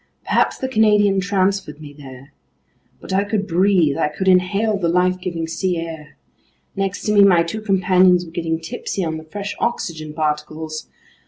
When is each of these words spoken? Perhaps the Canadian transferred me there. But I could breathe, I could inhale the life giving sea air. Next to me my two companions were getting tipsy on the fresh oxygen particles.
Perhaps 0.25 0.57
the 0.57 0.67
Canadian 0.67 1.19
transferred 1.19 1.79
me 1.79 1.93
there. 1.93 2.33
But 2.99 3.13
I 3.13 3.23
could 3.23 3.47
breathe, 3.47 3.97
I 3.97 4.07
could 4.07 4.27
inhale 4.27 4.75
the 4.79 4.89
life 4.89 5.21
giving 5.21 5.45
sea 5.45 5.77
air. 5.77 6.17
Next 6.75 7.03
to 7.03 7.13
me 7.13 7.21
my 7.21 7.43
two 7.43 7.61
companions 7.61 8.25
were 8.25 8.31
getting 8.31 8.59
tipsy 8.59 9.05
on 9.05 9.17
the 9.17 9.23
fresh 9.23 9.55
oxygen 9.59 10.11
particles. 10.15 10.87